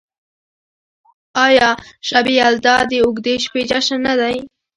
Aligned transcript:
آیا 1.45 1.69
شب 2.07 2.25
یلدا 2.37 2.75
د 2.89 2.93
اوږدې 3.03 3.35
شپې 3.43 3.61
جشن 3.69 3.99
نه 4.07 4.13
دی؟ 4.19 4.35